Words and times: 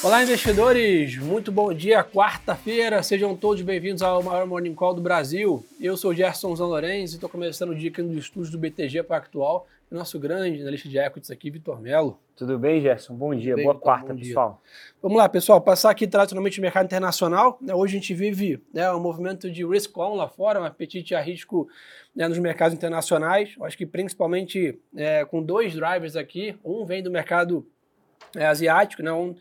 Olá, 0.00 0.22
investidores! 0.22 1.18
Muito 1.18 1.50
bom 1.50 1.74
dia, 1.74 2.04
quarta-feira. 2.04 3.02
Sejam 3.02 3.36
todos 3.36 3.60
bem-vindos 3.62 4.00
ao 4.00 4.22
maior 4.22 4.46
Morning 4.46 4.72
Call 4.72 4.94
do 4.94 5.02
Brasil. 5.02 5.66
Eu 5.80 5.96
sou 5.96 6.14
Gerson 6.14 6.54
Zanlorenz 6.54 7.10
e 7.10 7.14
estou 7.16 7.28
começando 7.28 7.70
o 7.70 7.74
dia 7.74 7.90
aqui 7.90 8.00
no 8.00 8.16
estúdio 8.16 8.52
do 8.52 8.58
BTG 8.58 9.02
Pactual. 9.02 9.66
O 9.90 9.94
nosso 9.96 10.16
grande 10.20 10.62
analista 10.62 10.88
de 10.88 10.98
equities 10.98 11.32
aqui, 11.32 11.50
Vitor 11.50 11.80
Melo. 11.80 12.16
Tudo 12.36 12.56
bem, 12.60 12.80
Gerson? 12.80 13.12
Bom 13.16 13.34
dia, 13.34 13.56
bem, 13.56 13.64
boa 13.64 13.74
então, 13.74 13.82
quarta, 13.82 14.14
bom 14.14 14.20
pessoal. 14.20 14.62
Vamos 15.02 15.18
lá, 15.18 15.28
pessoal, 15.28 15.60
passar 15.60 15.90
aqui 15.90 16.06
tradicionalmente 16.06 16.58
no 16.58 16.62
mercado 16.62 16.84
internacional. 16.84 17.58
Né, 17.60 17.74
hoje 17.74 17.96
a 17.96 18.00
gente 18.00 18.14
vive 18.14 18.62
né, 18.72 18.88
um 18.92 19.00
movimento 19.00 19.50
de 19.50 19.66
risk 19.66 19.98
on 19.98 20.14
lá 20.14 20.28
fora, 20.28 20.60
um 20.60 20.64
apetite 20.64 21.12
a 21.12 21.20
risco 21.20 21.68
né, 22.14 22.28
nos 22.28 22.38
mercados 22.38 22.72
internacionais. 22.72 23.56
Acho 23.62 23.76
que 23.76 23.84
principalmente 23.84 24.78
é, 24.94 25.24
com 25.24 25.42
dois 25.42 25.74
drivers 25.74 26.14
aqui. 26.14 26.56
Um 26.64 26.84
vem 26.84 27.02
do 27.02 27.10
mercado 27.10 27.66
é, 28.36 28.46
asiático, 28.46 29.02
né? 29.02 29.12
Um, 29.12 29.34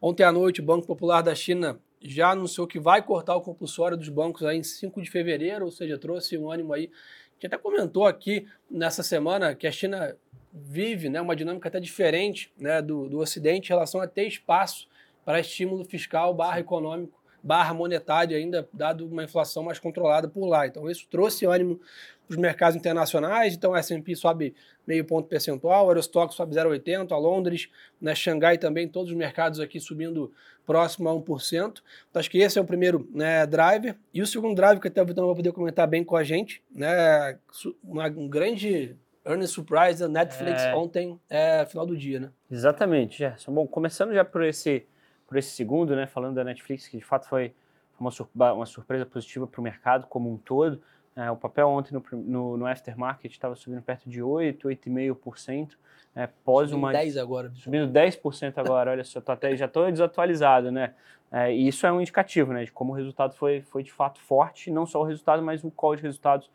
Ontem 0.00 0.22
à 0.22 0.32
noite, 0.32 0.60
o 0.60 0.64
Banco 0.64 0.86
Popular 0.86 1.20
da 1.22 1.34
China 1.34 1.78
já 2.00 2.30
anunciou 2.30 2.66
que 2.66 2.80
vai 2.80 3.02
cortar 3.02 3.36
o 3.36 3.42
compulsório 3.42 3.96
dos 3.96 4.08
bancos 4.08 4.44
aí 4.44 4.56
em 4.56 4.62
5 4.62 5.02
de 5.02 5.10
fevereiro, 5.10 5.66
ou 5.66 5.70
seja, 5.70 5.98
trouxe 5.98 6.38
um 6.38 6.50
ânimo 6.50 6.72
aí. 6.72 6.84
A 6.84 7.34
gente 7.34 7.46
até 7.46 7.58
comentou 7.58 8.06
aqui 8.06 8.46
nessa 8.70 9.02
semana 9.02 9.54
que 9.54 9.66
a 9.66 9.72
China 9.72 10.16
vive 10.52 11.10
né, 11.10 11.20
uma 11.20 11.36
dinâmica 11.36 11.68
até 11.68 11.78
diferente 11.78 12.50
né, 12.58 12.80
do, 12.80 13.10
do 13.10 13.18
Ocidente 13.18 13.66
em 13.66 13.74
relação 13.74 14.00
a 14.00 14.06
ter 14.06 14.26
espaço 14.26 14.88
para 15.22 15.38
estímulo 15.38 15.84
fiscal 15.84 16.32
barra 16.32 16.60
econômico 16.60 17.19
barra 17.42 17.74
monetária 17.74 18.36
ainda, 18.36 18.68
dado 18.72 19.06
uma 19.06 19.24
inflação 19.24 19.62
mais 19.62 19.78
controlada 19.78 20.28
por 20.28 20.46
lá. 20.46 20.66
Então 20.66 20.90
isso 20.90 21.06
trouxe 21.10 21.46
ânimo 21.46 21.80
para 22.26 22.34
os 22.34 22.36
mercados 22.36 22.76
internacionais, 22.76 23.54
então 23.54 23.74
a 23.74 23.80
S&P 23.80 24.14
sobe 24.14 24.54
meio 24.86 25.04
ponto 25.04 25.28
percentual, 25.28 25.86
a 25.86 25.90
Eurostock 25.90 26.32
sobe 26.32 26.54
0,80, 26.54 27.10
a 27.10 27.16
Londres, 27.16 27.68
né, 28.00 28.14
Xangai 28.14 28.56
também, 28.56 28.86
todos 28.86 29.10
os 29.10 29.16
mercados 29.16 29.58
aqui 29.58 29.80
subindo 29.80 30.32
próximo 30.64 31.08
a 31.08 31.12
1%. 31.12 31.82
Então 32.08 32.20
acho 32.20 32.30
que 32.30 32.38
esse 32.38 32.58
é 32.58 32.62
o 32.62 32.64
primeiro 32.64 33.08
né, 33.12 33.44
driver. 33.46 33.96
E 34.14 34.22
o 34.22 34.26
segundo 34.26 34.54
driver, 34.54 34.80
que 34.80 34.88
até 34.88 35.02
o 35.02 35.06
Vitor 35.06 35.26
vai 35.26 35.34
poder 35.34 35.52
comentar 35.52 35.88
bem 35.88 36.04
com 36.04 36.16
a 36.16 36.22
gente, 36.22 36.62
né, 36.70 37.36
uma, 37.82 38.06
um 38.06 38.28
grande 38.28 38.96
earnings 39.24 39.50
surprise 39.50 40.00
da 40.00 40.08
Netflix 40.08 40.62
é... 40.62 40.74
ontem, 40.74 41.20
é, 41.28 41.66
final 41.66 41.84
do 41.84 41.96
dia, 41.96 42.20
né? 42.20 42.30
Exatamente, 42.50 43.18
Gerson. 43.18 43.52
Bom, 43.52 43.66
começando 43.66 44.12
já 44.12 44.24
por 44.24 44.44
esse 44.44 44.86
por 45.30 45.38
esse 45.38 45.50
segundo, 45.50 45.94
né, 45.94 46.08
falando 46.08 46.34
da 46.34 46.42
Netflix, 46.42 46.88
que 46.88 46.98
de 46.98 47.04
fato 47.04 47.28
foi 47.28 47.54
uma, 48.00 48.10
uma 48.52 48.66
surpresa 48.66 49.06
positiva 49.06 49.46
para 49.46 49.60
o 49.60 49.62
mercado 49.62 50.08
como 50.08 50.28
um 50.28 50.36
todo. 50.36 50.82
É, 51.14 51.30
o 51.30 51.36
papel 51.36 51.68
ontem 51.68 51.94
no, 51.94 52.02
no, 52.12 52.56
no 52.56 52.66
aftermarket 52.66 53.30
estava 53.30 53.54
subindo 53.54 53.80
perto 53.80 54.10
de 54.10 54.20
8, 54.20 54.66
8,5%. 54.66 55.70
É, 56.16 56.28
pós 56.44 56.70
subindo 56.70 56.82
uma 56.82 56.92
10 56.92 57.16
agora. 57.16 57.52
Subindo 57.54 57.92
10% 57.92 58.58
agora, 58.58 58.90
olha 58.90 59.04
só, 59.04 59.20
tô 59.20 59.30
até, 59.30 59.56
já 59.56 59.66
estou 59.66 59.88
desatualizado, 59.88 60.72
né? 60.72 60.94
É, 61.30 61.54
e 61.54 61.68
isso 61.68 61.86
é 61.86 61.92
um 61.92 62.00
indicativo, 62.00 62.52
né, 62.52 62.64
de 62.64 62.72
como 62.72 62.92
o 62.92 62.96
resultado 62.96 63.32
foi, 63.36 63.60
foi 63.60 63.84
de 63.84 63.92
fato 63.92 64.20
forte, 64.20 64.68
não 64.68 64.84
só 64.84 65.00
o 65.00 65.04
resultado, 65.04 65.40
mas 65.40 65.62
o 65.62 65.70
call 65.70 65.94
de 65.94 66.02
resultados 66.02 66.50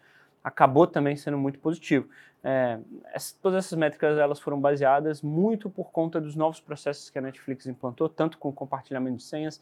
acabou 0.46 0.86
também 0.86 1.16
sendo 1.16 1.40
muito 1.40 1.58
positivo. 1.58 2.08
É, 2.44 2.78
essa, 3.12 3.34
todas 3.42 3.66
essas 3.66 3.76
métricas 3.76 4.16
elas 4.20 4.40
foram 4.40 4.62
baseadas 4.62 5.24
muito 5.24 5.72
por 5.72 5.92
conta 5.92 6.22
dos 6.22 6.36
novos 6.36 6.60
processos 6.60 7.10
que 7.10 7.18
a 7.18 7.22
Netflix 7.22 7.66
implantou, 7.66 8.08
tanto 8.08 8.38
com 8.38 8.54
compartilhamento 8.54 9.18
de 9.18 9.24
senhas, 9.24 9.60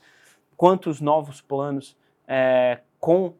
quanto 0.57 0.89
os 0.89 0.99
novos 0.99 1.39
planos 1.39 1.95
é, 2.27 2.81
com 2.99 3.33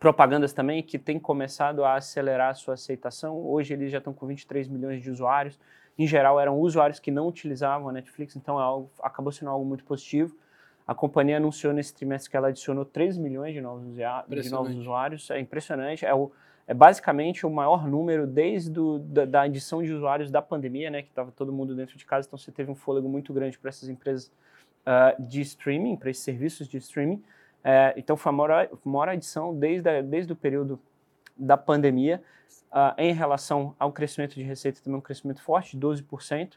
propagandas 0.00 0.54
também, 0.54 0.82
que 0.82 0.98
tem 0.98 1.20
começado 1.20 1.84
a 1.84 1.96
acelerar 1.96 2.50
a 2.50 2.54
sua 2.54 2.72
aceitação. 2.72 3.36
Hoje 3.36 3.74
eles 3.74 3.92
já 3.92 3.98
estão 3.98 4.14
com 4.14 4.26
23 4.26 4.66
milhões 4.66 5.02
de 5.02 5.10
usuários. 5.10 5.60
Em 5.98 6.06
geral, 6.06 6.40
eram 6.40 6.58
usuários 6.58 6.98
que 6.98 7.10
não 7.10 7.28
utilizavam 7.28 7.90
a 7.90 7.92
Netflix, 7.92 8.34
então 8.34 8.58
é 8.58 8.62
algo, 8.62 8.90
acabou 9.02 9.30
sendo 9.30 9.50
algo 9.50 9.66
muito 9.66 9.84
positivo. 9.84 10.34
A 10.86 10.94
companhia 10.94 11.36
anunciou 11.36 11.74
nesse 11.74 11.94
trimestre 11.94 12.30
que 12.30 12.36
ela 12.36 12.48
adicionou 12.48 12.86
3 12.86 13.18
milhões 13.18 13.52
de 13.52 13.60
novos, 13.60 13.84
de 13.94 14.50
novos 14.50 14.74
usuários. 14.74 15.30
É 15.30 15.38
impressionante. 15.38 16.04
É 16.04 16.14
o, 16.14 16.32
é 16.66 16.74
basicamente 16.74 17.44
o 17.44 17.50
maior 17.50 17.86
número 17.86 18.26
desde 18.26 18.70
do, 18.70 18.98
da, 18.98 19.24
da 19.24 19.42
adição 19.42 19.82
de 19.82 19.92
usuários 19.92 20.30
da 20.30 20.40
pandemia, 20.40 20.90
né, 20.90 21.02
que 21.02 21.08
estava 21.08 21.32
todo 21.32 21.52
mundo 21.52 21.74
dentro 21.74 21.96
de 21.96 22.04
casa, 22.04 22.26
então 22.26 22.38
você 22.38 22.52
teve 22.52 22.70
um 22.70 22.74
fôlego 22.74 23.08
muito 23.08 23.32
grande 23.32 23.58
para 23.58 23.68
essas 23.68 23.88
empresas 23.88 24.30
uh, 24.86 25.20
de 25.20 25.40
streaming, 25.40 25.96
para 25.96 26.10
esses 26.10 26.22
serviços 26.22 26.68
de 26.68 26.76
streaming. 26.78 27.16
Uh, 27.16 27.94
então 27.96 28.16
foi 28.16 28.30
a 28.30 28.32
maior, 28.32 28.68
maior 28.84 29.08
adição 29.08 29.54
desde, 29.56 29.88
a, 29.88 30.02
desde 30.02 30.32
o 30.32 30.36
período 30.36 30.78
da 31.36 31.56
pandemia. 31.56 32.22
Uh, 32.70 32.94
em 32.96 33.12
relação 33.12 33.74
ao 33.78 33.92
crescimento 33.92 34.34
de 34.34 34.42
receita, 34.42 34.80
também 34.82 34.98
um 34.98 35.02
crescimento 35.02 35.42
forte, 35.42 35.76
12%. 35.76 36.54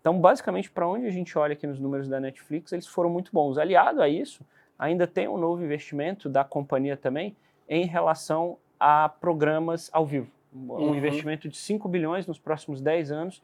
Então, 0.00 0.20
basicamente, 0.20 0.70
para 0.70 0.86
onde 0.86 1.06
a 1.06 1.10
gente 1.10 1.36
olha 1.36 1.54
aqui 1.54 1.66
nos 1.66 1.80
números 1.80 2.08
da 2.08 2.20
Netflix, 2.20 2.70
eles 2.72 2.86
foram 2.86 3.10
muito 3.10 3.32
bons. 3.32 3.58
Aliado 3.58 4.00
a 4.00 4.08
isso, 4.08 4.46
ainda 4.78 5.06
tem 5.06 5.26
um 5.26 5.36
novo 5.36 5.64
investimento 5.64 6.28
da 6.28 6.44
companhia 6.44 6.96
também 6.96 7.36
em 7.68 7.84
relação 7.84 8.58
a 8.78 9.08
programas 9.08 9.90
ao 9.92 10.06
vivo. 10.06 10.28
Um 10.54 10.72
uhum. 10.72 10.94
investimento 10.94 11.48
de 11.48 11.56
5 11.56 11.88
bilhões 11.88 12.26
nos 12.26 12.38
próximos 12.38 12.80
10 12.80 13.12
anos 13.12 13.42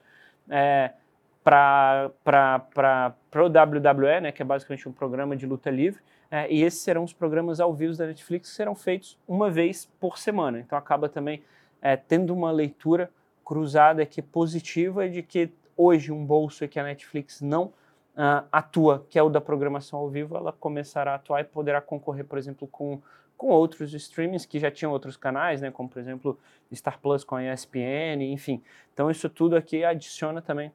é, 0.49 0.93
para 1.45 2.11
o 3.35 3.47
WWE, 3.47 4.21
né, 4.21 4.33
que 4.33 4.43
é 4.43 4.45
basicamente 4.45 4.89
um 4.89 4.93
programa 4.93 5.37
de 5.37 5.47
luta 5.47 5.71
livre, 5.71 6.01
é, 6.31 6.51
e 6.51 6.63
esses 6.63 6.81
serão 6.81 7.05
os 7.05 7.13
programas 7.13 7.61
ao 7.61 7.75
vivo 7.75 7.95
da 7.97 8.07
Netflix 8.07 8.49
que 8.49 8.57
serão 8.57 8.75
feitos 8.75 9.19
uma 9.29 9.51
vez 9.51 9.91
por 10.01 10.17
semana. 10.17 10.59
Então 10.61 10.79
acaba 10.79 11.09
também 11.09 11.43
é, 11.83 11.97
tendo 11.97 12.33
uma 12.33 12.51
leitura 12.51 13.11
cruzada 13.45 14.07
que 14.07 14.23
positiva 14.23 15.09
de 15.09 15.23
que 15.23 15.51
hoje 15.77 16.13
um 16.13 16.25
bolso 16.25 16.67
que 16.69 16.79
a 16.79 16.85
Netflix 16.85 17.41
não 17.41 17.65
uh, 18.17 18.47
atua, 18.51 19.05
que 19.09 19.19
é 19.19 19.23
o 19.23 19.29
da 19.29 19.41
programação 19.41 19.99
ao 19.99 20.09
vivo, 20.09 20.37
ela 20.37 20.53
começará 20.53 21.13
a 21.13 21.15
atuar 21.17 21.41
e 21.41 21.45
poderá 21.45 21.81
concorrer, 21.81 22.25
por 22.25 22.39
exemplo, 22.39 22.69
com 22.69 23.01
com 23.43 23.49
outros 23.49 23.93
streamings 23.93 24.47
que 24.47 24.61
já 24.61 24.71
tinham 24.71 24.93
outros 24.93 25.17
canais, 25.17 25.61
né, 25.61 25.69
como 25.69 25.89
por 25.89 25.99
exemplo 25.99 26.39
Star 26.73 27.01
Plus 27.01 27.25
com 27.25 27.35
a 27.35 27.43
ESPN, 27.43 28.23
enfim. 28.31 28.63
Então 28.95 29.11
isso 29.11 29.29
tudo 29.29 29.57
aqui 29.57 29.83
adiciona 29.83 30.41
também 30.41 30.73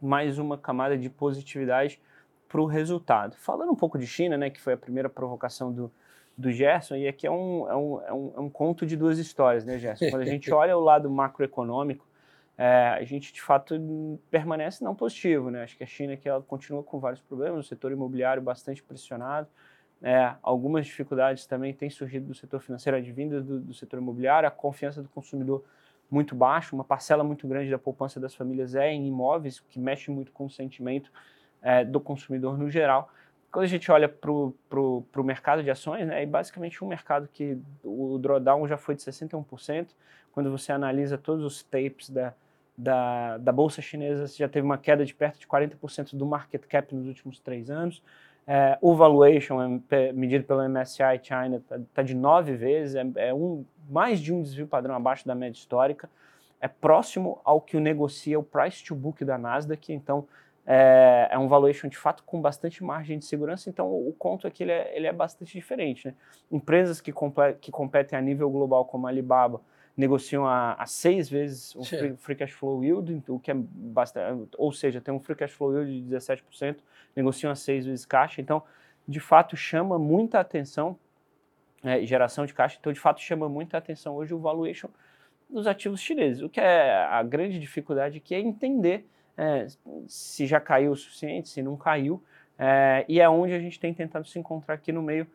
mais 0.00 0.38
uma 0.38 0.56
camada 0.56 0.96
de 0.96 1.10
positividade 1.10 2.00
para 2.48 2.60
o 2.60 2.64
resultado. 2.64 3.34
Falando 3.36 3.72
um 3.72 3.74
pouco 3.74 3.98
de 3.98 4.06
China, 4.06 4.38
né, 4.38 4.50
que 4.50 4.60
foi 4.60 4.74
a 4.74 4.76
primeira 4.76 5.08
provocação 5.08 5.72
do, 5.72 5.90
do 6.38 6.52
Gerson, 6.52 6.94
e 6.94 7.08
aqui 7.08 7.26
é 7.26 7.30
um, 7.30 7.68
é, 7.68 7.74
um, 7.74 8.02
é, 8.02 8.12
um, 8.12 8.32
é 8.36 8.40
um 8.40 8.48
conto 8.48 8.86
de 8.86 8.96
duas 8.96 9.18
histórias, 9.18 9.64
né, 9.64 9.76
Gerson? 9.76 10.10
Quando 10.10 10.22
a 10.22 10.26
gente 10.26 10.48
olha 10.54 10.78
o 10.78 10.80
lado 10.80 11.10
macroeconômico, 11.10 12.06
é, 12.56 12.98
a 13.00 13.02
gente 13.02 13.32
de 13.32 13.42
fato 13.42 13.74
permanece 14.30 14.84
não 14.84 14.94
positivo, 14.94 15.50
né? 15.50 15.64
Acho 15.64 15.76
que 15.76 15.82
a 15.82 15.86
China 15.88 16.16
que 16.16 16.28
ela 16.28 16.40
continua 16.40 16.84
com 16.84 17.00
vários 17.00 17.20
problemas, 17.20 17.66
o 17.66 17.68
setor 17.68 17.90
imobiliário 17.90 18.40
bastante 18.40 18.80
pressionado, 18.80 19.48
é, 20.02 20.34
algumas 20.42 20.86
dificuldades 20.86 21.46
também 21.46 21.74
têm 21.74 21.90
surgido 21.90 22.26
do 22.26 22.34
setor 22.34 22.60
financeiro, 22.60 22.96
advindas 22.96 23.44
do, 23.44 23.60
do 23.60 23.74
setor 23.74 23.98
imobiliário, 23.98 24.48
a 24.48 24.50
confiança 24.50 25.02
do 25.02 25.08
consumidor 25.08 25.62
muito 26.10 26.34
baixa, 26.34 26.74
uma 26.74 26.84
parcela 26.84 27.22
muito 27.22 27.46
grande 27.46 27.70
da 27.70 27.78
poupança 27.78 28.18
das 28.18 28.34
famílias 28.34 28.74
é 28.74 28.90
em 28.90 29.06
imóveis, 29.06 29.58
o 29.58 29.64
que 29.68 29.78
mexe 29.78 30.10
muito 30.10 30.32
com 30.32 30.46
o 30.46 30.50
sentimento 30.50 31.10
é, 31.62 31.84
do 31.84 32.00
consumidor 32.00 32.58
no 32.58 32.68
geral. 32.70 33.10
Quando 33.52 33.64
a 33.64 33.68
gente 33.68 33.90
olha 33.90 34.08
para 34.08 34.30
o 34.30 35.24
mercado 35.24 35.62
de 35.62 35.70
ações, 35.70 36.06
né, 36.06 36.22
é 36.22 36.26
basicamente 36.26 36.82
um 36.84 36.88
mercado 36.88 37.28
que 37.32 37.58
o 37.84 38.18
drawdown 38.18 38.66
já 38.66 38.76
foi 38.76 38.94
de 38.94 39.02
61%. 39.02 39.88
Quando 40.32 40.50
você 40.50 40.72
analisa 40.72 41.18
todos 41.18 41.44
os 41.44 41.62
tapes 41.62 42.10
da, 42.10 42.32
da, 42.76 43.38
da 43.38 43.52
Bolsa 43.52 43.82
Chinesa, 43.82 44.26
já 44.28 44.48
teve 44.48 44.64
uma 44.64 44.78
queda 44.78 45.04
de 45.04 45.12
perto 45.12 45.40
de 45.40 45.46
40% 45.48 46.16
do 46.16 46.24
market 46.24 46.62
cap 46.66 46.94
nos 46.94 47.06
últimos 47.08 47.40
três 47.40 47.70
anos. 47.70 48.02
É, 48.52 48.76
o 48.80 48.96
valuation 48.96 49.80
é, 49.92 50.12
medido 50.12 50.42
pelo 50.42 50.68
MSCI 50.68 51.20
China 51.22 51.58
está 51.58 51.78
tá 51.94 52.02
de 52.02 52.16
nove 52.16 52.56
vezes, 52.56 52.96
é, 52.96 53.28
é, 53.28 53.32
um, 53.32 53.64
mais 53.88 54.18
de 54.18 54.34
um 54.34 54.42
desvio 54.42 54.66
padrão 54.66 54.96
abaixo 54.96 55.24
da 55.24 55.36
média 55.36 55.56
histórica, 55.56 56.10
é 56.60 56.66
próximo 56.66 57.40
ao 57.44 57.60
que 57.60 57.76
o 57.76 57.80
negocia 57.80 58.40
o 58.40 58.42
price 58.42 58.82
to 58.82 58.92
book 58.96 59.24
da 59.24 59.38
Nasdaq, 59.38 59.92
então 59.92 60.26
é, 60.66 61.28
é 61.30 61.38
um 61.38 61.46
valuation 61.46 61.86
de 61.86 61.96
fato 61.96 62.24
com 62.24 62.40
bastante 62.40 62.82
margem 62.82 63.20
de 63.20 63.24
segurança, 63.24 63.70
então 63.70 63.86
o 63.86 64.12
conto 64.18 64.48
aqui 64.48 64.64
ele 64.64 64.72
é, 64.72 64.96
ele 64.96 65.06
é 65.06 65.12
bastante 65.12 65.52
diferente. 65.52 66.08
Né? 66.08 66.14
Empresas 66.50 67.00
que, 67.00 67.12
que 67.60 67.70
competem 67.70 68.18
a 68.18 68.20
nível 68.20 68.50
global 68.50 68.84
como 68.84 69.06
a 69.06 69.10
Alibaba, 69.10 69.60
negociam 70.00 70.46
a, 70.46 70.72
a 70.74 70.86
seis 70.86 71.28
vezes 71.28 71.74
o 71.76 71.84
free, 71.84 72.16
free, 72.16 72.34
cash 72.34 72.52
flow 72.52 72.82
yield, 72.82 73.22
o 73.28 73.38
que 73.38 73.50
é 73.50 73.54
bastante, 73.54 74.48
ou 74.56 74.72
seja, 74.72 75.00
tem 75.00 75.12
um 75.12 75.20
free 75.20 75.36
cash 75.36 75.52
flow 75.52 75.72
yield 75.72 76.00
de 76.00 76.16
17%, 76.16 76.76
negociam 77.14 77.52
a 77.52 77.54
seis 77.54 77.84
vezes 77.84 78.06
caixa, 78.06 78.40
então 78.40 78.62
de 79.06 79.20
fato 79.20 79.56
chama 79.56 79.98
muita 79.98 80.40
atenção 80.40 80.98
é, 81.84 82.04
geração 82.06 82.46
de 82.46 82.54
caixa, 82.54 82.78
então 82.80 82.92
de 82.92 82.98
fato 82.98 83.20
chama 83.20 83.48
muita 83.48 83.76
atenção 83.76 84.16
hoje 84.16 84.32
o 84.32 84.38
valuation 84.38 84.88
dos 85.48 85.66
ativos 85.66 86.00
chineses. 86.00 86.42
O 86.42 86.48
que 86.48 86.60
é 86.60 87.04
a 87.04 87.22
grande 87.22 87.58
dificuldade 87.58 88.18
aqui 88.18 88.34
é 88.34 88.40
entender 88.40 89.06
é, 89.36 89.66
se 90.06 90.46
já 90.46 90.60
caiu 90.60 90.92
o 90.92 90.96
suficiente, 90.96 91.48
se 91.48 91.62
não 91.62 91.76
caiu, 91.76 92.22
é, 92.58 93.04
e 93.08 93.20
é 93.20 93.28
onde 93.28 93.52
a 93.52 93.58
gente 93.58 93.78
tem 93.78 93.92
tentado 93.92 94.26
se 94.26 94.38
encontrar 94.38 94.74
aqui 94.74 94.92
no 94.92 95.02
meio 95.02 95.26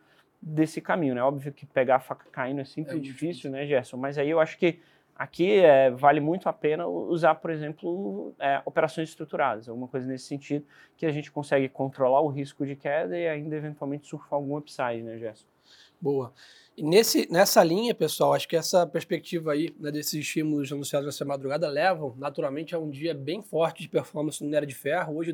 desse 0.46 0.80
caminho, 0.80 1.16
né? 1.16 1.24
Óbvio 1.24 1.52
que 1.52 1.66
pegar 1.66 1.96
a 1.96 2.00
faca 2.00 2.28
caindo 2.32 2.62
é 2.62 2.66
sempre 2.66 2.96
é 2.96 3.00
difícil, 3.00 3.28
difícil, 3.28 3.52
né, 3.52 3.66
Gerson? 3.66 3.98
Mas 3.98 4.18
aí 4.18 4.30
eu 4.30 4.40
acho 4.40 4.58
que 4.58 4.80
Aqui 5.16 5.60
é, 5.60 5.90
vale 5.92 6.20
muito 6.20 6.50
a 6.50 6.52
pena 6.52 6.86
usar, 6.86 7.36
por 7.36 7.50
exemplo, 7.50 8.36
é, 8.38 8.62
operações 8.66 9.08
estruturadas, 9.08 9.70
alguma 9.70 9.88
coisa 9.88 10.06
nesse 10.06 10.26
sentido, 10.26 10.66
que 10.98 11.06
a 11.06 11.12
gente 11.12 11.32
consegue 11.32 11.70
controlar 11.70 12.20
o 12.20 12.28
risco 12.28 12.66
de 12.66 12.76
queda 12.76 13.18
e 13.18 13.26
ainda 13.26 13.56
eventualmente 13.56 14.08
surfar 14.08 14.34
algum 14.34 14.58
upside, 14.58 15.02
né, 15.02 15.18
Gerson? 15.18 15.46
Boa. 16.02 16.34
E 16.76 16.84
nesse, 16.84 17.32
nessa 17.32 17.64
linha, 17.64 17.96
pessoal, 17.96 18.34
acho 18.34 18.46
que 18.46 18.58
essa 18.58 18.86
perspectiva 18.86 19.54
aí 19.54 19.74
né, 19.80 19.90
desses 19.90 20.16
estímulos 20.16 20.70
anunciados 20.70 21.06
nessa 21.06 21.24
madrugada 21.24 21.70
levam 21.70 22.14
naturalmente 22.18 22.76
a 22.76 22.80
um 22.80 22.90
dia 22.90 23.14
bem 23.14 23.42
forte 23.42 23.84
de 23.84 23.88
performance 23.88 24.42
no 24.42 24.48
minério 24.48 24.68
de 24.68 24.76
ferro. 24.76 25.16
Hoje, 25.16 25.32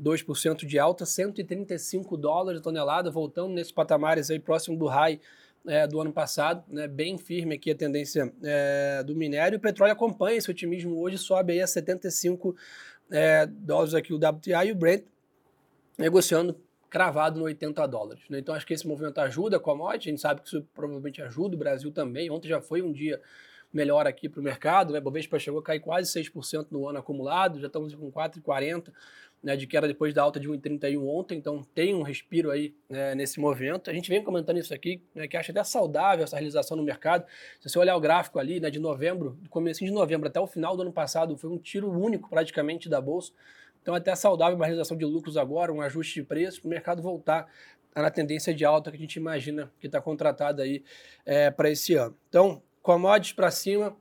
2,2% 0.00 0.66
de 0.66 0.78
alta, 0.78 1.04
135 1.04 2.16
dólares 2.16 2.60
a 2.60 2.64
tonelada, 2.64 3.10
voltando 3.10 3.52
nesses 3.52 3.72
patamares 3.72 4.30
aí 4.30 4.38
próximo 4.38 4.76
do 4.76 4.86
high 4.86 5.20
é, 5.66 5.86
do 5.86 6.00
ano 6.00 6.12
passado, 6.12 6.64
né, 6.68 6.88
bem 6.88 7.18
firme 7.18 7.54
aqui 7.54 7.70
a 7.70 7.74
tendência 7.74 8.32
é, 8.42 9.02
do 9.02 9.14
minério. 9.14 9.58
O 9.58 9.60
petróleo 9.60 9.92
acompanha 9.92 10.38
esse 10.38 10.50
otimismo 10.50 10.98
hoje, 11.00 11.18
sobe 11.18 11.52
aí 11.52 11.60
a 11.60 11.66
75 11.66 12.56
é, 13.10 13.46
dólares 13.46 13.94
aqui 13.94 14.12
o 14.12 14.16
WTI 14.16 14.68
e 14.68 14.72
o 14.72 14.74
Brent 14.74 15.04
negociando 15.98 16.56
cravado 16.88 17.38
no 17.38 17.44
80 17.44 17.86
dólares. 17.86 18.22
Né? 18.28 18.38
Então 18.38 18.54
acho 18.54 18.66
que 18.66 18.74
esse 18.74 18.86
movimento 18.86 19.18
ajuda 19.18 19.58
a 19.58 19.60
commodity, 19.60 20.08
a 20.08 20.12
gente 20.12 20.20
sabe 20.20 20.40
que 20.40 20.48
isso 20.48 20.66
provavelmente 20.74 21.22
ajuda 21.22 21.54
o 21.54 21.58
Brasil 21.58 21.92
também. 21.92 22.30
Ontem 22.30 22.48
já 22.48 22.60
foi 22.60 22.82
um 22.82 22.92
dia 22.92 23.20
melhor 23.72 24.06
aqui 24.06 24.28
para 24.28 24.40
o 24.40 24.42
mercado, 24.42 24.92
né? 24.92 25.00
Bovespa 25.00 25.38
chegou 25.38 25.60
a 25.60 25.62
cair 25.62 25.78
quase 25.78 26.12
6% 26.12 26.66
no 26.72 26.88
ano 26.88 26.98
acumulado, 26.98 27.60
já 27.60 27.68
estamos 27.68 27.94
com 27.94 28.10
4,40 28.10 28.92
né, 29.42 29.56
de 29.56 29.66
queda 29.66 29.88
depois 29.88 30.12
da 30.12 30.22
alta 30.22 30.38
de 30.38 30.48
1,31 30.48 31.02
ontem, 31.06 31.38
então 31.38 31.62
tem 31.74 31.94
um 31.94 32.02
respiro 32.02 32.50
aí 32.50 32.74
né, 32.88 33.14
nesse 33.14 33.40
movimento. 33.40 33.88
A 33.88 33.92
gente 33.92 34.10
vem 34.10 34.22
comentando 34.22 34.58
isso 34.58 34.74
aqui, 34.74 35.02
né, 35.14 35.26
que 35.26 35.36
acha 35.36 35.50
até 35.50 35.64
saudável 35.64 36.24
essa 36.24 36.36
realização 36.36 36.76
no 36.76 36.82
mercado. 36.82 37.24
Se 37.58 37.68
você 37.68 37.78
olhar 37.78 37.96
o 37.96 38.00
gráfico 38.00 38.38
ali, 38.38 38.60
né, 38.60 38.70
de 38.70 38.78
novembro, 38.78 39.38
do 39.40 39.48
começo 39.48 39.84
de 39.84 39.90
novembro 39.90 40.28
até 40.28 40.38
o 40.38 40.46
final 40.46 40.76
do 40.76 40.82
ano 40.82 40.92
passado, 40.92 41.36
foi 41.36 41.48
um 41.48 41.58
tiro 41.58 41.90
único 41.90 42.28
praticamente 42.28 42.88
da 42.88 43.00
bolsa. 43.00 43.32
Então 43.82 43.94
até 43.94 44.14
saudável 44.14 44.56
uma 44.56 44.66
realização 44.66 44.96
de 44.96 45.06
lucros 45.06 45.38
agora, 45.38 45.72
um 45.72 45.80
ajuste 45.80 46.20
de 46.20 46.22
preço, 46.22 46.60
para 46.60 46.66
o 46.66 46.70
mercado 46.70 47.02
voltar 47.02 47.48
na 47.94 48.10
tendência 48.10 48.54
de 48.54 48.64
alta 48.64 48.90
que 48.90 48.96
a 48.96 49.00
gente 49.00 49.16
imagina 49.16 49.72
que 49.80 49.86
está 49.86 50.00
contratada 50.00 50.62
aí 50.62 50.84
é, 51.24 51.50
para 51.50 51.70
esse 51.70 51.94
ano. 51.94 52.14
Então, 52.28 52.62
commodities 52.82 53.32
para 53.32 53.50
cima, 53.50 53.96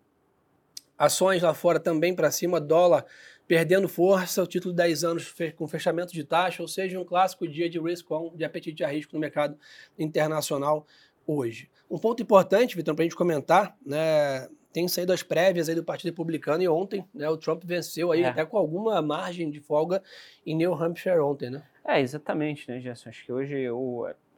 ações 0.97 1.41
lá 1.41 1.53
fora 1.53 1.79
também 1.79 2.13
para 2.13 2.29
cima, 2.29 2.59
dólar 2.59 3.05
perdendo 3.49 3.89
força, 3.89 4.43
o 4.43 4.45
título 4.45 4.71
de 4.71 4.77
10 4.77 5.03
anos 5.03 5.35
com 5.57 5.67
fechamento 5.67 6.13
de 6.13 6.23
taxa, 6.23 6.61
ou 6.61 6.67
seja, 6.67 6.99
um 6.99 7.03
clássico 7.03 7.47
dia 7.47 7.67
de 7.67 7.79
risk 7.79 8.09
on, 8.11 8.31
de 8.35 8.45
apetite 8.45 8.83
a 8.83 8.87
risco 8.87 9.15
no 9.15 9.19
mercado 9.19 9.57
internacional 9.97 10.85
hoje. 11.25 11.67
Um 11.89 11.97
ponto 11.97 12.21
importante, 12.21 12.75
Vitor, 12.75 12.93
para 12.93 13.01
a 13.01 13.07
gente 13.07 13.15
comentar, 13.15 13.75
né, 13.83 14.47
tem 14.71 14.87
saído 14.87 15.11
as 15.11 15.23
prévias 15.23 15.67
aí 15.67 15.73
do 15.73 15.83
Partido 15.83 16.11
Republicano 16.11 16.61
e 16.61 16.67
ontem 16.67 17.03
né, 17.11 17.27
o 17.27 17.37
Trump 17.37 17.63
venceu 17.65 18.11
aí 18.11 18.21
é. 18.21 18.27
até 18.27 18.45
com 18.45 18.55
alguma 18.55 19.01
margem 19.01 19.49
de 19.49 19.59
folga 19.59 20.03
em 20.45 20.55
New 20.55 20.75
Hampshire 20.75 21.17
ontem, 21.17 21.49
né? 21.49 21.63
É, 21.83 21.99
exatamente, 21.99 22.69
né, 22.69 22.79
Gerson? 22.79 23.09
Acho 23.09 23.25
que 23.25 23.33
hoje 23.33 23.65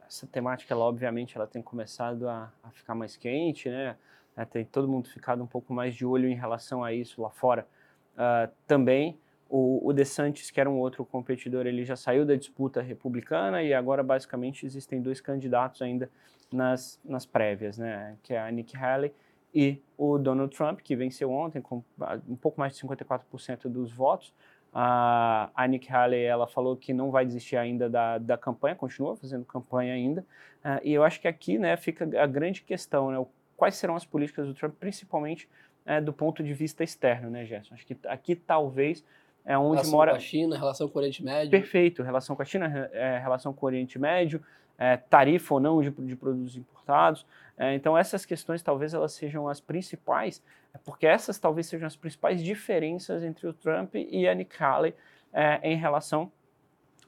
essa 0.08 0.26
temática, 0.26 0.72
ela, 0.72 0.84
obviamente, 0.84 1.36
ela 1.36 1.46
tem 1.46 1.60
começado 1.60 2.26
a, 2.26 2.50
a 2.62 2.70
ficar 2.70 2.94
mais 2.94 3.14
quente, 3.14 3.68
né? 3.68 3.94
É, 4.34 4.46
tem 4.46 4.64
todo 4.64 4.88
mundo 4.88 5.06
ficado 5.10 5.42
um 5.42 5.46
pouco 5.46 5.74
mais 5.74 5.94
de 5.94 6.06
olho 6.06 6.26
em 6.26 6.34
relação 6.34 6.82
a 6.82 6.94
isso 6.94 7.20
lá 7.20 7.28
fora. 7.28 7.68
Uh, 8.14 8.50
também 8.66 9.18
o, 9.48 9.86
o 9.86 9.92
DeSantis, 9.92 10.50
que 10.50 10.58
era 10.58 10.70
um 10.70 10.78
outro 10.78 11.04
competidor, 11.04 11.66
ele 11.66 11.84
já 11.84 11.94
saiu 11.94 12.24
da 12.24 12.34
disputa 12.34 12.80
republicana 12.80 13.62
e 13.62 13.74
agora 13.74 14.02
basicamente 14.02 14.64
existem 14.64 15.00
dois 15.02 15.20
candidatos 15.20 15.82
ainda 15.82 16.10
nas, 16.50 16.98
nas 17.04 17.26
prévias, 17.26 17.76
né? 17.76 18.16
Que 18.22 18.32
é 18.32 18.40
a 18.40 18.50
Nikki 18.50 18.78
Haley 18.78 19.12
e 19.54 19.78
o 19.98 20.16
Donald 20.16 20.56
Trump, 20.56 20.80
que 20.80 20.96
venceu 20.96 21.30
ontem 21.30 21.60
com 21.60 21.84
um 22.26 22.36
pouco 22.36 22.58
mais 22.58 22.74
de 22.74 22.82
54% 22.82 23.68
dos 23.68 23.92
votos. 23.92 24.32
A, 24.72 25.50
a 25.54 25.66
Nikki 25.66 25.92
Haley 25.92 26.22
ela 26.22 26.46
falou 26.46 26.74
que 26.74 26.94
não 26.94 27.10
vai 27.10 27.26
desistir 27.26 27.58
ainda 27.58 27.90
da, 27.90 28.16
da 28.16 28.38
campanha, 28.38 28.74
continua 28.74 29.14
fazendo 29.16 29.44
campanha 29.44 29.92
ainda. 29.92 30.22
Uh, 30.64 30.80
e 30.82 30.94
eu 30.94 31.04
acho 31.04 31.20
que 31.20 31.28
aqui 31.28 31.58
né, 31.58 31.76
fica 31.76 32.08
a 32.18 32.26
grande 32.26 32.62
questão, 32.62 33.10
né? 33.10 33.26
Quais 33.54 33.74
serão 33.74 33.94
as 33.94 34.04
políticas 34.06 34.46
do 34.46 34.54
Trump, 34.54 34.74
principalmente 34.80 35.46
é, 35.84 36.00
do 36.00 36.12
ponto 36.12 36.42
de 36.42 36.52
vista 36.52 36.84
externo, 36.84 37.30
né, 37.30 37.44
Gerson? 37.44 37.74
Acho 37.74 37.86
que 37.86 37.96
aqui 38.06 38.34
talvez 38.34 39.04
é 39.44 39.56
onde 39.58 39.76
relação 39.76 39.90
mora. 39.90 40.12
Relação 40.12 40.30
com 40.30 40.36
a 40.36 40.40
China, 40.40 40.56
relação 40.58 40.88
com 40.88 40.98
o 40.98 41.00
Oriente 41.00 41.24
Médio. 41.24 41.50
Perfeito, 41.50 42.02
relação 42.02 42.36
com 42.36 42.42
a 42.42 42.44
China, 42.44 42.90
é, 42.92 43.18
relação 43.18 43.52
com 43.52 43.66
o 43.66 43.68
Oriente 43.68 43.98
Médio, 43.98 44.42
é, 44.78 44.96
tarifa 44.96 45.54
ou 45.54 45.60
não 45.60 45.82
de, 45.82 45.90
de 45.90 46.16
produtos 46.16 46.56
importados. 46.56 47.26
É, 47.58 47.74
então, 47.74 47.96
essas 47.96 48.24
questões 48.24 48.62
talvez 48.62 48.94
elas 48.94 49.12
sejam 49.12 49.48
as 49.48 49.60
principais, 49.60 50.42
é, 50.74 50.78
porque 50.84 51.06
essas 51.06 51.38
talvez 51.38 51.66
sejam 51.66 51.86
as 51.86 51.96
principais 51.96 52.42
diferenças 52.42 53.22
entre 53.22 53.46
o 53.46 53.52
Trump 53.52 53.94
e 53.94 54.26
a 54.26 54.34
Nikki 54.34 54.62
Haley 54.62 54.94
é, 55.32 55.60
em 55.62 55.76
relação 55.76 56.30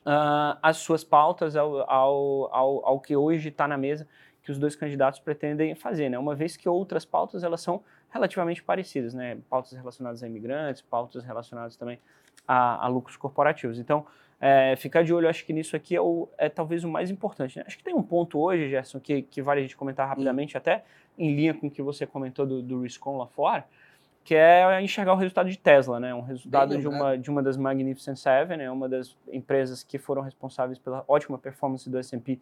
uh, 0.05 0.59
às 0.63 0.79
suas 0.79 1.03
pautas, 1.03 1.57
ao, 1.57 1.89
ao, 1.91 2.55
ao, 2.55 2.87
ao 2.87 3.01
que 3.01 3.17
hoje 3.17 3.49
está 3.49 3.67
na 3.67 3.77
mesa 3.77 4.07
que 4.43 4.51
os 4.51 4.59
dois 4.59 4.77
candidatos 4.77 5.19
pretendem 5.21 5.75
fazer, 5.75 6.11
né? 6.11 6.19
Uma 6.19 6.35
vez 6.35 6.55
que 6.55 6.69
outras 6.69 7.05
pautas 7.05 7.43
elas 7.43 7.63
são 7.63 7.83
relativamente 8.15 8.63
parecidas, 8.63 9.13
né? 9.13 9.37
Pautas 9.51 9.73
relacionadas 9.73 10.23
a 10.23 10.27
imigrantes, 10.29 10.81
pautas 10.81 11.25
relacionadas 11.25 11.75
também 11.75 11.99
a, 12.47 12.85
a 12.85 12.89
lucros 12.89 13.17
corporativos. 13.17 13.77
Então, 13.77 14.07
é, 14.41 14.77
ficar 14.77 15.03
de 15.03 15.13
olho, 15.13 15.29
acho 15.29 15.45
que 15.45 15.53
nisso 15.53 15.75
aqui 15.75 15.97
é, 15.97 16.01
o, 16.01 16.29
é 16.39 16.49
talvez 16.49 16.85
o 16.85 16.89
mais 16.89 17.11
importante. 17.11 17.59
Né? 17.59 17.65
Acho 17.67 17.77
que 17.77 17.83
tem 17.83 17.93
um 17.93 18.03
ponto 18.03 18.39
hoje, 18.39 18.71
Gerson, 18.71 19.01
que, 19.01 19.23
que 19.23 19.43
vale 19.43 19.61
a 19.61 19.63
gente 19.63 19.77
comentar 19.77 20.09
rapidamente, 20.09 20.57
hum. 20.57 20.59
até 20.59 20.85
em 21.19 21.35
linha 21.35 21.53
com 21.53 21.67
o 21.67 21.71
que 21.71 21.83
você 21.83 22.07
comentou 22.07 22.47
do, 22.47 22.63
do 22.63 22.83
Riscon 22.83 23.19
lá 23.19 23.27
fora, 23.27 23.65
que 24.23 24.37
é 24.37 24.81
enxergar 24.81 25.13
o 25.13 25.17
resultado 25.17 25.51
de 25.51 25.59
Tesla, 25.59 25.99
né? 25.99 26.15
Um 26.15 26.23
resultado 26.23 26.79
de 26.79 26.87
uma, 26.87 27.19
de 27.19 27.29
uma 27.29 27.43
das 27.43 27.57
Magnificent 27.57 28.17
Seven, 28.17 28.59
né? 28.59 28.71
uma 28.71 28.89
das 28.89 29.17
empresas 29.31 29.83
que 29.83 29.99
foram 29.99 30.23
responsáveis 30.23 30.79
pela 30.79 31.05
ótima 31.09 31.37
performance 31.37 31.91
do 31.91 31.99
S&P 31.99 32.39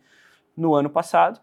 no 0.56 0.74
ano 0.74 0.90
passado. 0.90 1.40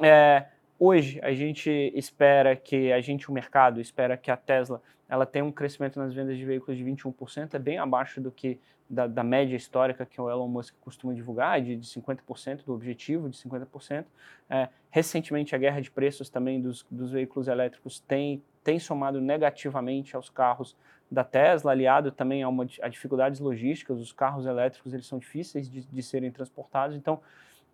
É, 0.00 0.46
Hoje 0.86 1.18
a 1.22 1.32
gente 1.32 1.70
espera 1.94 2.54
que 2.54 2.92
a 2.92 3.00
gente, 3.00 3.30
o 3.30 3.32
mercado, 3.32 3.80
espera 3.80 4.18
que 4.18 4.30
a 4.30 4.36
Tesla 4.36 4.82
ela 5.08 5.24
tenha 5.24 5.42
um 5.42 5.50
crescimento 5.50 5.98
nas 5.98 6.12
vendas 6.12 6.36
de 6.36 6.44
veículos 6.44 6.76
de 6.76 6.84
21%, 6.84 7.54
é 7.54 7.58
bem 7.58 7.78
abaixo 7.78 8.20
do 8.20 8.30
que 8.30 8.60
da, 8.86 9.06
da 9.06 9.24
média 9.24 9.56
histórica 9.56 10.04
que 10.04 10.20
o 10.20 10.28
Elon 10.28 10.46
Musk 10.46 10.74
costuma 10.82 11.14
divulgar, 11.14 11.62
de, 11.62 11.74
de 11.74 11.86
50%, 11.86 12.66
do 12.66 12.74
objetivo 12.74 13.30
de 13.30 13.38
50%. 13.38 14.04
É, 14.50 14.68
recentemente 14.90 15.54
a 15.54 15.58
guerra 15.58 15.80
de 15.80 15.90
preços 15.90 16.28
também 16.28 16.60
dos, 16.60 16.84
dos 16.90 17.12
veículos 17.12 17.48
elétricos 17.48 17.98
tem, 18.00 18.42
tem 18.62 18.78
somado 18.78 19.22
negativamente 19.22 20.14
aos 20.14 20.28
carros 20.28 20.76
da 21.10 21.24
Tesla, 21.24 21.72
aliado 21.72 22.12
também 22.12 22.42
a, 22.42 22.48
uma, 22.50 22.66
a 22.82 22.88
dificuldades 22.88 23.40
logísticas, 23.40 23.98
os 23.98 24.12
carros 24.12 24.44
elétricos 24.44 24.92
eles 24.92 25.06
são 25.06 25.18
difíceis 25.18 25.66
de, 25.66 25.80
de 25.80 26.02
serem 26.02 26.30
transportados, 26.30 26.94
então 26.94 27.22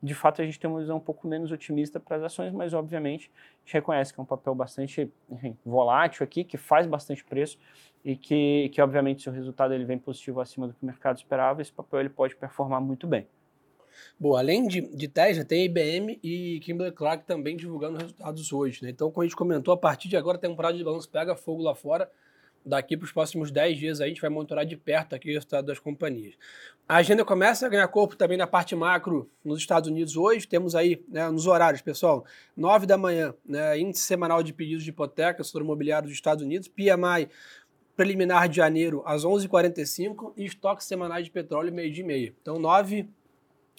de 0.03 0.15
fato 0.15 0.41
a 0.41 0.45
gente 0.45 0.59
tem 0.59 0.69
uma 0.69 0.81
visão 0.81 0.97
um 0.97 1.01
pouco 1.01 1.29
menos 1.29 1.53
otimista 1.53 2.01
para 2.01 2.17
as 2.17 2.23
ações, 2.23 2.53
mas 2.53 2.73
obviamente 2.73 3.31
a 3.35 3.67
gente 3.67 3.75
reconhece 3.75 4.15
que 4.15 4.21
é 4.21 4.23
um 4.23 4.27
papel 4.27 4.55
bastante 4.55 5.11
volátil 5.65 6.25
aqui, 6.25 6.43
que 6.43 6.57
faz 6.57 6.87
bastante 6.87 7.25
preço 7.25 7.59
e 8.05 8.17
que, 8.17 8.71
que 8.71 8.81
obviamente 8.81 9.23
se 9.23 9.29
o 9.29 9.33
resultado 9.33 9.75
ele 9.75 9.85
vem 9.85 9.99
positivo 9.99 10.41
acima 10.41 10.67
do 10.67 10.75
que 10.75 10.83
o 10.83 10.87
mercado 10.87 11.19
esperava, 11.19 11.61
esse 11.61 11.73
papel 11.73 12.01
ele 12.01 12.09
pode 12.09 12.35
performar 12.35 12.81
muito 12.81 13.07
bem. 13.07 13.27
Bom, 14.19 14.37
além 14.37 14.67
de, 14.67 14.81
de 14.81 15.09
Tesla, 15.09 15.45
tem 15.45 15.65
IBM 15.65 16.19
e 16.23 16.61
Kimberly 16.61 16.93
Clark 16.93 17.25
também 17.27 17.57
divulgando 17.57 17.99
resultados 17.99 18.53
hoje. 18.53 18.83
Né? 18.83 18.91
Então, 18.91 19.11
como 19.11 19.23
a 19.23 19.27
gente 19.27 19.37
comentou, 19.37 19.75
a 19.75 19.77
partir 19.77 20.09
de 20.09 20.17
agora 20.17 20.39
a 20.39 20.41
temporada 20.41 20.77
de 20.77 20.85
balanço 20.85 21.09
pega 21.09 21.37
fogo 21.37 21.63
lá 21.63 21.75
fora 21.75 22.11
daqui 22.65 22.97
para 22.97 23.05
os 23.05 23.13
próximos 23.13 23.51
10 23.51 23.79
dias 23.79 24.01
a 24.01 24.07
gente 24.07 24.21
vai 24.21 24.31
monitorar 24.31 24.67
de 24.67 24.77
perto 24.77 25.15
aqui 25.15 25.31
o 25.31 25.35
resultado 25.35 25.67
das 25.67 25.79
companhias. 25.79 26.35
A 26.89 26.97
agenda 26.97 27.25
começa 27.25 27.67
a 27.67 27.69
ganhar 27.69 27.87
corpo 27.89 28.17
também 28.17 28.37
na 28.37 28.47
parte 28.47 28.75
macro 28.75 29.31
nos 29.45 29.59
Estados 29.59 29.89
Unidos 29.89 30.17
hoje. 30.17 30.47
Temos 30.47 30.75
aí, 30.75 31.05
né, 31.09 31.29
nos 31.31 31.47
horários, 31.47 31.81
pessoal, 31.81 32.25
9 32.57 32.87
da 32.87 32.99
manhã, 32.99 33.33
né, 33.45 33.79
índice 33.79 34.03
semanal 34.03 34.43
de 34.43 34.53
pedidos 34.53 34.83
de 34.83 34.91
hipoteca, 34.91 35.45
setor 35.45 35.63
imobiliário 35.63 36.09
dos 36.09 36.17
Estados 36.17 36.45
Unidos, 36.45 36.69
PMI 36.69 37.29
preliminar 37.97 38.49
de 38.49 38.57
janeiro 38.57 39.03
às 39.05 39.25
11h45 39.25 40.33
e 40.37 40.47
estoques 40.47 40.87
semanais 40.87 41.27
de 41.27 41.31
petróleo 41.31 41.73
meio-dia 41.73 42.03
e 42.03 42.07
meia. 42.07 42.35
Então, 42.41 42.59
9 42.59 43.09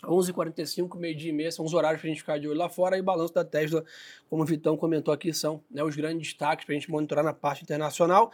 11h45, 0.04 0.98
meio-dia 0.98 1.30
e 1.30 1.34
meia, 1.34 1.52
são 1.52 1.64
os 1.64 1.74
horários 1.74 2.02
para 2.02 2.08
a 2.08 2.12
gente 2.12 2.22
ficar 2.22 2.40
de 2.40 2.48
olho 2.48 2.58
lá 2.58 2.70
fora. 2.70 2.98
E 2.98 3.02
o 3.02 3.04
balanço 3.04 3.34
da 3.34 3.44
Tesla, 3.44 3.84
como 4.30 4.44
o 4.44 4.46
Vitão 4.46 4.76
comentou 4.76 5.14
aqui, 5.14 5.34
são 5.34 5.64
né, 5.70 5.84
os 5.84 5.96
grandes 5.96 6.30
destaques 6.30 6.66
para 6.66 6.74
a 6.74 6.78
gente 6.78 6.90
monitorar 6.90 7.24
na 7.24 7.34
parte 7.34 7.64
internacional. 7.64 8.32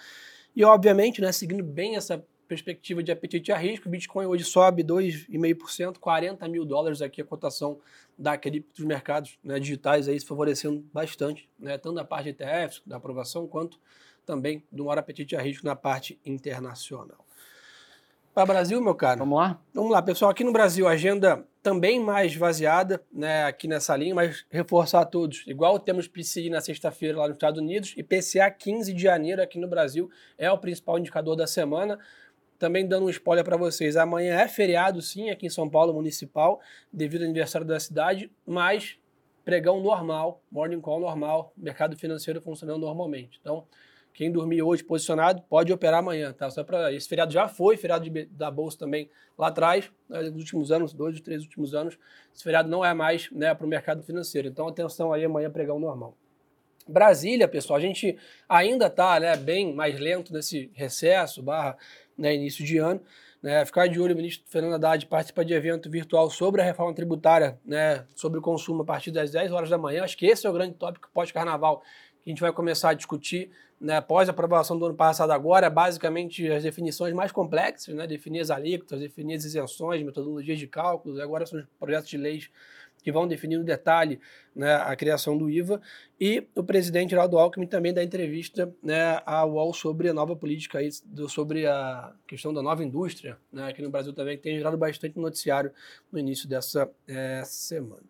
E, 0.58 0.64
obviamente, 0.64 1.22
né, 1.22 1.32
seguindo 1.32 1.64
bem 1.64 1.98
essa 1.98 2.26
perspectiva 2.48 3.04
de 3.04 3.12
apetite 3.12 3.52
a 3.52 3.58
risco, 3.58 3.88
o 3.88 3.92
Bitcoin 3.92 4.26
hoje 4.26 4.44
sobe 4.44 4.84
2,5%, 4.84 6.00
40 6.00 6.48
mil 6.48 6.66
dólares 6.66 7.00
aqui 7.00 7.22
a 7.22 7.24
cotação 7.24 7.80
da 8.18 8.36
cripto 8.36 8.74
dos 8.76 8.84
mercados 8.84 9.38
né, 9.44 9.60
digitais 9.60 10.08
aí 10.08 10.20
favorecendo 10.20 10.84
bastante, 10.92 11.48
né, 11.60 11.78
tanto 11.78 11.94
da 11.94 12.04
parte 12.04 12.34
de 12.34 12.44
ETFs, 12.44 12.82
da 12.88 12.98
aprovação, 12.98 13.46
quanto 13.46 13.80
também 14.26 14.64
do 14.72 14.86
maior 14.86 14.98
apetite 14.98 15.36
a 15.36 15.42
risco 15.44 15.64
na 15.64 15.76
parte 15.76 16.20
internacional. 16.26 17.27
Para 18.38 18.44
o 18.44 18.54
Brasil, 18.54 18.80
meu 18.80 18.94
caro. 18.94 19.18
Vamos 19.18 19.40
lá? 19.40 19.60
Vamos 19.74 19.92
lá, 19.92 20.00
pessoal. 20.00 20.30
Aqui 20.30 20.44
no 20.44 20.52
Brasil, 20.52 20.88
agenda 20.88 21.44
também 21.64 22.00
mais 22.00 22.36
vaziada, 22.36 23.04
né, 23.12 23.46
aqui 23.46 23.68
nessa 23.68 23.98
linha, 23.98 24.14
mas 24.14 24.46
reforçar 24.52 25.02
a 25.02 25.06
todos. 25.06 25.44
Igual 25.48 25.80
temos 25.80 26.08
PCI 26.08 26.52
na 26.52 26.62
sexta-feira 26.62 27.18
lá 27.18 27.28
nos 27.28 27.34
Estados 27.34 27.60
Unidos 27.60 27.96
e 27.98 28.04
PCA 28.04 28.52
15 28.52 28.94
de 28.94 29.02
janeiro 29.02 29.42
aqui 29.42 29.58
no 29.58 29.68
Brasil 29.68 30.08
é 30.38 30.52
o 30.52 30.58
principal 30.60 31.00
indicador 31.00 31.36
da 31.36 31.48
semana. 31.48 31.98
Também 32.60 32.88
dando 32.88 33.08
um 33.08 33.10
spoiler 33.10 33.44
para 33.44 33.58
vocês, 33.58 33.98
amanhã 33.98 34.36
é 34.36 34.48
feriado 34.48 35.02
sim 35.02 35.32
aqui 35.32 35.48
em 35.48 35.50
São 35.50 35.68
Paulo 35.68 35.92
municipal, 35.92 36.62
devido 36.94 37.24
ao 37.24 37.26
aniversário 37.26 37.66
da 37.66 37.80
cidade, 37.80 38.32
mas 38.46 39.00
pregão 39.44 39.82
normal, 39.82 40.44
morning 40.52 40.80
call 40.80 41.00
normal, 41.00 41.52
mercado 41.58 41.98
financeiro 41.98 42.40
funcionando 42.40 42.82
normalmente. 42.82 43.40
Então, 43.42 43.66
quem 44.18 44.32
dormir 44.32 44.64
hoje 44.64 44.84
posicionado 44.84 45.44
pode 45.48 45.72
operar 45.72 46.00
amanhã, 46.00 46.34
tá? 46.34 46.50
Só 46.50 46.64
para 46.64 46.92
esse 46.92 47.08
feriado 47.08 47.32
já 47.32 47.48
foi, 47.48 47.78
feriado 47.78 48.10
de, 48.10 48.26
da 48.26 48.50
bolsa 48.50 48.76
também 48.76 49.12
lá 49.38 49.50
atrás, 49.50 49.92
né, 50.10 50.24
nos 50.24 50.42
últimos 50.42 50.72
anos, 50.72 50.92
dois, 50.92 51.22
três 51.22 51.44
últimos 51.44 51.76
anos, 51.76 52.00
esse 52.34 52.44
feriado 52.44 52.68
não 52.68 52.84
é 52.84 52.96
mais, 52.96 53.30
né, 53.30 53.54
para 53.54 53.64
o 53.64 53.70
mercado 53.70 54.02
financeiro. 54.02 54.48
Então 54.48 54.68
atenção 54.68 55.14
aí 55.14 55.24
amanhã 55.24 55.52
pregão 55.52 55.80
normal. 55.80 56.18
Brasília, 56.88 57.48
pessoal, 57.48 57.78
a 57.78 57.80
gente 57.80 58.18
ainda 58.50 58.88
está 58.88 59.20
né, 59.20 59.38
bem 59.38 59.72
mais 59.72 60.00
lento 60.00 60.34
nesse 60.34 60.72
recesso, 60.74 61.44
barra 61.44 61.78
né, 62.18 62.34
início 62.34 62.66
de 62.66 62.80
ano. 62.80 63.00
Né, 63.40 63.64
ficar 63.66 63.86
de 63.88 64.00
olho, 64.00 64.16
o 64.16 64.18
ministro 64.18 64.50
Fernando 64.50 64.74
Haddad 64.74 65.06
participa 65.06 65.46
de 65.46 65.54
evento 65.54 65.92
virtual 65.92 66.28
sobre 66.32 66.60
a 66.60 66.66
reforma 66.66 66.92
tributária, 66.96 67.60
né, 67.64 68.04
sobre 68.16 68.40
o 68.40 68.42
consumo 68.42 68.82
a 68.82 68.86
partir 68.86 69.12
das 69.12 69.30
10 69.30 69.52
horas 69.52 69.70
da 69.70 69.78
manhã. 69.78 70.04
Acho 70.04 70.18
que 70.18 70.26
esse 70.26 70.48
é 70.48 70.50
o 70.50 70.54
grande 70.54 70.74
tópico 70.74 71.08
pós-carnaval 71.14 71.84
a 72.28 72.30
gente 72.30 72.42
vai 72.42 72.52
começar 72.52 72.90
a 72.90 72.94
discutir 72.94 73.50
né, 73.80 73.96
após 73.96 74.28
a 74.28 74.32
aprovação 74.32 74.78
do 74.78 74.86
ano 74.86 74.96
passado 74.96 75.32
agora, 75.32 75.70
basicamente 75.70 76.46
as 76.52 76.64
definições 76.64 77.14
mais 77.14 77.32
complexas, 77.32 77.96
né, 77.96 78.06
definir 78.06 78.42
as 78.42 78.52
alíquotas, 78.52 79.00
definir 79.00 79.36
as 79.36 79.46
isenções, 79.46 80.04
metodologias 80.04 80.60
de 80.60 80.68
cálculo, 80.68 81.22
agora 81.22 81.46
são 81.46 81.60
os 81.60 81.66
projetos 81.80 82.10
de 82.10 82.18
leis 82.18 82.50
que 83.02 83.12
vão 83.12 83.26
definir 83.26 83.58
no 83.58 83.64
detalhe 83.64 84.20
né, 84.54 84.74
a 84.76 84.94
criação 84.94 85.38
do 85.38 85.50
IVA, 85.50 85.80
e 86.20 86.46
o 86.54 86.64
presidente 86.64 87.12
Geraldo 87.12 87.38
Alckmin 87.38 87.68
também 87.68 87.94
dá 87.94 88.04
entrevista 88.04 88.74
né, 88.84 89.22
à 89.26 89.46
UOL 89.46 89.74
sobre 89.74 90.10
a 90.10 90.14
nova 90.14 90.36
política, 90.36 90.80
aí, 90.80 90.90
do, 91.06 91.30
sobre 91.30 91.66
a 91.66 92.14
questão 92.28 92.54
da 92.54 92.62
nova 92.62 92.84
indústria, 92.84 93.38
né, 93.54 93.70
aqui 93.70 93.82
no 93.82 93.90
Brasil 93.90 94.12
também, 94.12 94.36
que 94.36 94.44
tem 94.44 94.58
gerado 94.58 94.78
bastante 94.78 95.18
noticiário 95.18 95.72
no 96.12 96.20
início 96.20 96.50
dessa 96.50 96.90
é, 97.08 97.44
semana. 97.46 98.04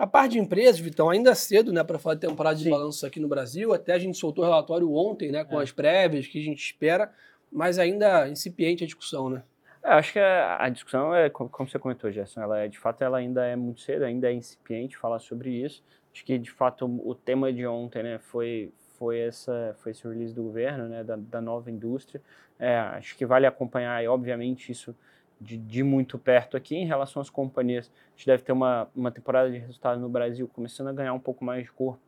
A 0.00 0.06
parte 0.06 0.32
de 0.32 0.38
empresas, 0.38 0.80
Vitão, 0.80 1.10
ainda 1.10 1.32
é 1.32 1.34
cedo 1.34 1.74
né, 1.74 1.84
para 1.84 1.98
falar 1.98 2.14
de 2.14 2.22
temporada 2.22 2.56
de 2.56 2.70
balanço 2.70 3.04
aqui 3.04 3.20
no 3.20 3.28
Brasil. 3.28 3.74
Até 3.74 3.92
a 3.92 3.98
gente 3.98 4.16
soltou 4.16 4.42
o 4.42 4.46
relatório 4.46 4.90
ontem 4.94 5.30
né, 5.30 5.44
com 5.44 5.60
é. 5.60 5.62
as 5.62 5.72
prévias 5.72 6.26
que 6.26 6.38
a 6.38 6.42
gente 6.42 6.64
espera, 6.64 7.12
mas 7.52 7.78
ainda 7.78 8.26
incipiente 8.26 8.82
a 8.82 8.86
discussão, 8.86 9.28
né? 9.28 9.42
É, 9.84 9.90
acho 9.90 10.14
que 10.14 10.18
a, 10.18 10.56
a, 10.64 10.70
discussão 10.70 11.14
é, 11.14 11.28
como, 11.28 11.50
você 11.50 11.78
comentou, 11.78 12.10
Gerson, 12.10 12.40
ela 12.40 12.60
é, 12.60 12.68
de 12.68 12.78
fato 12.78 13.04
ela 13.04 13.18
ainda 13.18 13.44
é 13.44 13.54
muito 13.54 13.82
cedo, 13.82 14.06
ainda 14.06 14.30
é 14.30 14.32
incipiente 14.32 14.96
falar 14.96 15.18
sobre 15.18 15.50
isso. 15.50 15.84
Acho 16.14 16.24
que 16.24 16.38
de 16.38 16.50
fato 16.50 16.86
o, 16.86 17.10
o 17.10 17.14
tema 17.14 17.52
de 17.52 17.66
ontem 17.66 18.02
né, 18.02 18.18
foi, 18.18 18.72
foi, 18.98 19.18
essa, 19.18 19.76
foi 19.80 19.92
esse 19.92 20.08
release 20.08 20.34
do 20.34 20.44
governo, 20.44 20.88
né, 20.88 21.04
da, 21.04 21.16
da 21.16 21.42
nova 21.42 21.70
indústria. 21.70 22.22
É, 22.58 22.74
acho 22.74 23.14
que 23.18 23.26
vale 23.26 23.44
acompanhar, 23.44 24.02
e 24.02 24.08
obviamente 24.08 24.72
isso 24.72 24.96
de, 25.40 25.56
de, 25.56 25.82
muito 25.82 26.18
perto 26.18 26.56
aqui. 26.56 26.76
Em 26.76 26.86
relação 26.86 27.22
às 27.22 27.30
companhias, 27.30 27.90
a 27.90 28.16
gente 28.16 28.26
deve 28.26 28.42
ter 28.42 28.52
uma, 28.52 28.88
uma 28.94 29.10
temporada 29.10 29.50
de 29.50 29.58
resultado 29.58 30.00
no 30.00 30.08
Brasil 30.08 30.46
começando 30.48 30.88
a 30.88 30.92
ganhar 30.92 31.12
um 31.12 31.20
pouco 31.20 31.44
mais 31.44 31.64
de 31.64 31.72
corpo 31.72 32.00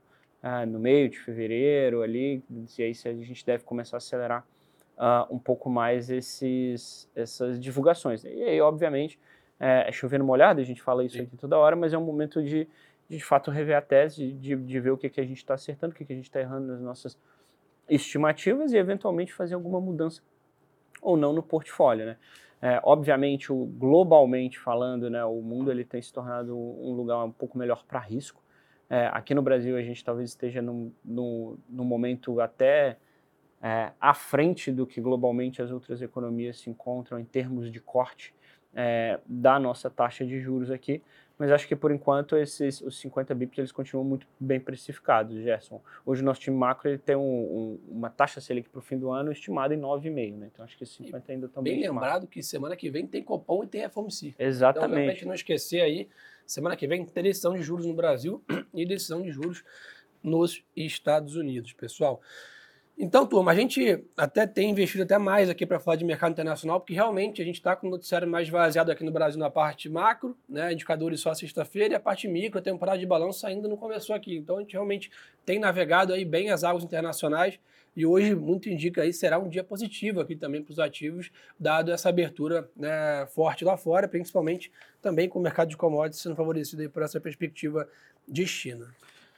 ah, 0.43 0.67
no 0.67 0.79
meio 0.79 1.09
de 1.09 1.19
fevereiro 1.19 2.03
ali, 2.03 2.43
e 2.51 2.83
aí 2.83 2.93
a 3.05 3.12
gente 3.25 3.47
deve 3.47 3.62
começar 3.62 3.97
a 3.97 3.99
acelerar 3.99 4.45
uh, 4.99 5.33
um 5.33 5.39
pouco 5.39 5.71
mais 5.71 6.11
esses, 6.11 7.09
essas 7.15 7.61
divulgações. 7.61 8.25
E 8.25 8.43
aí, 8.43 8.61
obviamente, 8.61 9.19
é, 9.61 9.89
é 9.89 9.93
chovendo 9.93 10.25
molhado, 10.25 10.61
a 10.61 10.65
gente 10.65 10.83
fala 10.83 11.05
isso 11.05 11.21
aqui 11.21 11.37
toda 11.37 11.57
hora, 11.57 11.77
mas 11.77 11.93
é 11.93 11.99
um 11.99 12.05
momento 12.05 12.43
de, 12.43 12.69
de, 13.09 13.17
de 13.17 13.25
fato, 13.25 13.51
rever 13.51 13.77
a 13.77 13.81
tese, 13.81 14.33
de, 14.33 14.57
de 14.57 14.81
ver 14.81 14.91
o 14.91 14.99
que, 14.99 15.09
que 15.09 15.21
a 15.21 15.25
gente 15.25 15.39
está 15.39 15.55
acertando, 15.55 15.95
o 15.95 15.97
que, 15.97 16.05
que 16.05 16.12
a 16.12 16.17
gente 16.17 16.25
está 16.25 16.41
errando 16.41 16.67
nas 16.67 16.81
nossas 16.81 17.17
estimativas 17.89 18.73
e, 18.73 18.77
eventualmente, 18.77 19.33
fazer 19.33 19.55
alguma 19.55 19.81
mudança 19.81 20.23
ou 21.01 21.17
não 21.17 21.33
no 21.33 21.43
portfólio, 21.43 22.07
né? 22.07 22.17
É, 22.62 22.81
obviamente, 22.85 23.52
o, 23.52 23.66
globalmente 23.66 24.57
falando, 24.57 25.11
né, 25.11 25.25
o 25.25 25.42
mundo 25.42 25.71
ele 25.71 25.85
tem 25.85 26.00
se 26.00 26.12
tornado 26.12 26.57
um 26.57 26.92
lugar 26.92 27.25
um 27.25 27.33
pouco 27.33 27.59
melhor 27.59 27.85
para 27.85 27.99
risco. 27.99 28.40
É, 28.88 29.09
aqui 29.12 29.35
no 29.35 29.42
Brasil, 29.42 29.76
a 29.76 29.83
gente 29.83 30.04
talvez 30.04 30.31
esteja 30.31 30.62
num, 30.62 30.92
num, 31.04 31.59
num 31.69 31.85
momento 31.85 32.40
até 32.40 32.97
é, 33.61 33.90
à 34.00 34.14
frente 34.14 34.71
do 34.71 34.87
que 34.87 35.00
globalmente 35.00 35.61
as 35.61 35.73
outras 35.73 36.00
economias 36.00 36.61
se 36.61 36.71
encontram 36.71 37.19
em 37.19 37.25
termos 37.25 37.73
de 37.73 37.81
corte 37.81 38.33
é, 38.75 39.19
da 39.26 39.59
nossa 39.59 39.90
taxa 39.90 40.25
de 40.25 40.38
juros 40.38 40.71
aqui 40.71 41.02
mas 41.39 41.51
acho 41.51 41.67
que 41.67 41.75
por 41.75 41.91
enquanto 41.91 42.37
esses 42.37 42.81
os 42.81 42.99
50 43.01 43.35
bips 43.35 43.59
eles 43.59 43.73
continuam 43.73 44.05
muito 44.05 44.27
bem 44.39 44.61
precificados, 44.61 45.37
Gerson. 45.43 45.81
Hoje 46.05 46.23
o 46.23 46.25
nosso 46.25 46.41
time 46.41 46.57
macro 46.57 46.89
ele 46.89 46.99
tem 46.99 47.17
um, 47.17 47.21
um, 47.21 47.81
uma 47.89 48.11
taxa 48.11 48.41
Selic 48.41 48.69
para 48.69 48.79
o 48.79 48.83
fim 48.83 48.99
do 48.99 49.11
ano 49.11 49.33
estimada 49.33 49.75
em 49.75 49.81
9,5, 49.81 50.37
né? 50.39 50.51
Então 50.53 50.65
acho 50.65 50.77
que 50.77 50.85
esses 50.85 50.95
50 50.97 51.33
ainda 51.33 51.47
estão 51.47 51.62
bem 51.62 51.75
Bem 51.75 51.89
lembrado 51.89 52.27
que 52.27 52.43
semana 52.43 52.77
que 52.77 52.91
vem 52.91 53.07
tem 53.07 53.23
Copom 53.23 53.65
e 53.65 53.67
tem 53.67 53.89
FOMC. 53.89 54.35
Exatamente. 54.39 54.87
Então, 54.87 54.97
realmente 54.97 55.25
não 55.27 55.35
esquecer 55.35 55.81
aí, 55.81 56.09
semana 56.47 56.77
que 56.77 56.87
vem 56.87 57.05
tem 57.05 57.25
decisão 57.25 57.55
de 57.55 57.62
juros 57.62 57.87
no 57.87 57.95
Brasil 57.95 58.43
e 58.75 58.87
decisão 58.87 59.23
de 59.23 59.31
juros 59.31 59.65
nos 60.23 60.65
Estados 60.77 61.35
Unidos, 61.37 61.73
pessoal. 61.73 62.21
Então, 62.97 63.27
turma, 63.27 63.51
a 63.51 63.55
gente 63.55 64.05
até 64.17 64.47
tem 64.47 64.71
investido 64.71 65.03
até 65.03 65.19
mais 65.19 65.49
aqui 65.49 65.67
para 65.67 65.81
falar 65.81 65.97
de 65.97 66.05
mercado 66.05 66.33
internacional, 66.33 66.79
porque 66.79 66.93
realmente 66.93 67.41
a 67.41 67.45
gente 67.45 67.57
está 67.57 67.75
com 67.75 67.89
o 67.89 67.91
noticiário 67.91 68.29
mais 68.29 68.49
vaziado 68.49 68.93
aqui 68.93 69.03
no 69.03 69.11
Brasil 69.11 69.41
na 69.41 69.51
parte 69.51 69.89
macro, 69.89 70.37
né, 70.49 70.73
indicadores 70.73 71.21
só 71.21 71.35
sexta-feira, 71.35 71.95
e 71.95 71.97
a 71.97 72.01
parte 72.01 72.29
micro, 72.29 72.59
a 72.59 72.63
temporada 72.63 72.99
de 72.99 73.07
balanço 73.07 73.47
ainda 73.47 73.67
não 73.67 73.77
começou 73.77 74.15
aqui. 74.15 74.37
Então, 74.37 74.59
a 74.59 74.61
gente 74.61 74.73
realmente 74.73 75.11
tem 75.45 75.59
navegado 75.59 76.13
aí 76.13 76.25
bem 76.25 76.51
as 76.51 76.63
águas 76.63 76.85
internacionais 76.85 77.59
e 77.95 78.07
hoje 78.07 78.35
muito 78.35 78.69
indica 78.69 79.03
aí 79.03 79.13
será 79.13 79.39
um 79.39 79.49
dia 79.49 79.63
positivo 79.63 80.21
aqui 80.21 80.35
também 80.35 80.63
para 80.63 80.73
os 80.73 80.79
ativos, 80.79 81.31
dado 81.59 81.91
essa 81.91 82.09
abertura 82.09 82.71
né, 82.77 83.27
forte 83.35 83.65
lá 83.65 83.77
fora, 83.77 84.09
principalmente 84.09 84.73
também 85.01 85.29
com 85.29 85.39
o 85.39 85.43
mercado 85.43 85.69
de 85.69 85.77
commodities 85.77 86.23
sendo 86.23 86.37
favorecido 86.37 86.83
aí 86.83 86.89
por 86.89 87.03
essa 87.03 87.21
perspectiva 87.21 87.89
de 88.27 88.47
China. 88.47 88.87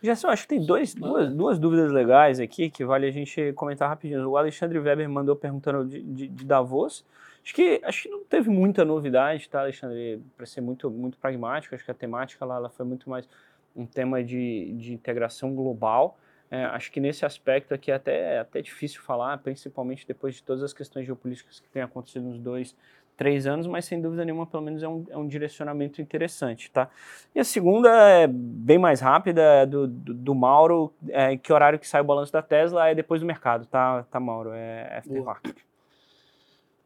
Gerson, 0.04 0.28
acho 0.28 0.42
que 0.42 0.48
tem 0.48 0.64
dois, 0.64 0.94
duas, 0.94 1.32
duas 1.32 1.58
dúvidas 1.58 1.90
legais 1.90 2.38
aqui 2.38 2.68
que 2.68 2.84
vale 2.84 3.06
a 3.06 3.10
gente 3.10 3.52
comentar 3.54 3.88
rapidinho. 3.88 4.28
O 4.28 4.36
Alexandre 4.36 4.78
Weber 4.78 5.08
mandou 5.08 5.34
perguntando 5.34 5.84
de, 5.88 6.02
de, 6.02 6.28
de 6.28 6.44
Davos. 6.44 7.04
Acho 7.42 7.54
que, 7.54 7.80
acho 7.82 8.02
que 8.02 8.08
não 8.10 8.22
teve 8.24 8.50
muita 8.50 8.84
novidade, 8.84 9.48
tá, 9.48 9.60
Alexandre? 9.60 10.22
Para 10.36 10.44
ser 10.44 10.60
muito, 10.60 10.90
muito 10.90 11.16
pragmático, 11.16 11.74
acho 11.74 11.84
que 11.84 11.90
a 11.90 11.94
temática 11.94 12.44
lá 12.44 12.56
ela 12.56 12.68
foi 12.68 12.84
muito 12.84 13.08
mais 13.08 13.26
um 13.74 13.86
tema 13.86 14.22
de, 14.22 14.72
de 14.74 14.92
integração 14.92 15.54
global. 15.54 16.18
É, 16.50 16.64
acho 16.66 16.92
que 16.92 17.00
nesse 17.00 17.24
aspecto 17.24 17.72
aqui 17.72 17.90
é 17.90 17.94
até, 17.94 18.34
é 18.34 18.38
até 18.40 18.60
difícil 18.60 19.00
falar, 19.00 19.38
principalmente 19.38 20.06
depois 20.06 20.34
de 20.34 20.42
todas 20.42 20.62
as 20.62 20.72
questões 20.72 21.06
geopolíticas 21.06 21.60
que 21.60 21.68
têm 21.68 21.82
acontecido 21.82 22.24
nos 22.24 22.38
dois 22.38 22.76
três 23.16 23.46
anos, 23.46 23.66
mas 23.66 23.84
sem 23.84 24.00
dúvida 24.00 24.24
nenhuma, 24.24 24.46
pelo 24.46 24.62
menos 24.62 24.82
é 24.82 24.88
um, 24.88 25.04
é 25.10 25.16
um 25.16 25.26
direcionamento 25.26 26.00
interessante, 26.00 26.70
tá? 26.70 26.88
E 27.34 27.40
a 27.40 27.44
segunda 27.44 27.88
é 27.90 28.26
bem 28.26 28.78
mais 28.78 29.00
rápida, 29.00 29.42
é 29.42 29.66
do, 29.66 29.86
do, 29.86 30.14
do 30.14 30.34
Mauro, 30.34 30.92
é, 31.08 31.36
que 31.36 31.52
horário 31.52 31.78
que 31.78 31.88
sai 31.88 32.00
o 32.00 32.04
balanço 32.04 32.32
da 32.32 32.42
Tesla 32.42 32.88
é 32.88 32.94
depois 32.94 33.20
do 33.20 33.26
mercado, 33.26 33.66
tá, 33.66 34.02
tá 34.04 34.18
Mauro? 34.18 34.52
É 34.52 34.98
aftermarket. 34.98 35.56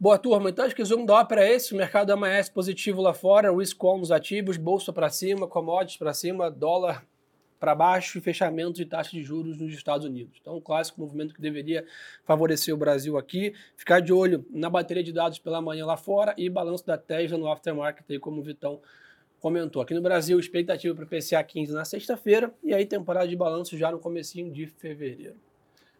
Boa 0.00 0.16
turma, 0.16 0.50
então 0.50 0.64
acho 0.64 0.76
que 0.76 0.82
o 0.82 0.86
zoom 0.86 1.04
da 1.04 1.14
ópera 1.14 1.44
é 1.44 1.54
esse, 1.54 1.74
o 1.74 1.76
mercado 1.76 2.12
amanhece 2.12 2.52
positivo 2.52 3.02
lá 3.02 3.12
fora, 3.12 3.52
risk 3.52 3.82
on 3.82 3.98
nos 3.98 4.12
ativos, 4.12 4.56
bolsa 4.56 4.92
para 4.92 5.08
cima, 5.08 5.48
commodities 5.48 5.96
para 5.96 6.14
cima, 6.14 6.50
dólar 6.50 7.04
para 7.58 7.74
baixo 7.74 8.18
e 8.18 8.20
fechamento 8.20 8.74
de 8.74 8.84
taxa 8.84 9.10
de 9.10 9.22
juros 9.22 9.58
nos 9.58 9.72
Estados 9.72 10.06
Unidos. 10.06 10.38
Então, 10.40 10.56
um 10.56 10.60
clássico 10.60 11.00
movimento 11.00 11.34
que 11.34 11.40
deveria 11.40 11.84
favorecer 12.24 12.74
o 12.74 12.76
Brasil 12.76 13.18
aqui. 13.18 13.54
Ficar 13.76 14.00
de 14.00 14.12
olho 14.12 14.44
na 14.50 14.70
bateria 14.70 15.02
de 15.02 15.12
dados 15.12 15.38
pela 15.38 15.60
manhã 15.60 15.84
lá 15.86 15.96
fora 15.96 16.34
e 16.36 16.48
balanço 16.48 16.86
da 16.86 16.96
Tesla 16.96 17.36
no 17.36 17.50
aftermarket, 17.50 18.04
aí, 18.08 18.18
como 18.18 18.40
o 18.40 18.42
Vitão 18.42 18.80
comentou. 19.40 19.82
Aqui 19.82 19.94
no 19.94 20.02
Brasil, 20.02 20.38
expectativa 20.38 20.94
para 20.94 21.06
PCA 21.06 21.42
15 21.42 21.72
na 21.72 21.84
sexta-feira 21.84 22.52
e 22.62 22.74
aí 22.74 22.86
temporada 22.86 23.28
de 23.28 23.36
balanço 23.36 23.76
já 23.76 23.90
no 23.90 23.98
comecinho 23.98 24.52
de 24.52 24.66
fevereiro. 24.66 25.36